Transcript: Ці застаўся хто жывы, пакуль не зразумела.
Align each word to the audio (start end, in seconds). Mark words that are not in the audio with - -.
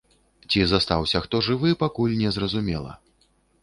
Ці 0.49 0.61
застаўся 0.71 1.23
хто 1.27 1.43
жывы, 1.51 1.77
пакуль 1.87 2.19
не 2.25 2.29
зразумела. 2.39 3.01